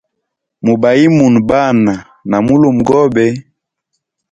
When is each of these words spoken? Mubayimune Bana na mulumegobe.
Mubayimune 0.65 1.39
Bana 1.49 1.93
na 2.29 2.37
mulumegobe. 2.45 3.25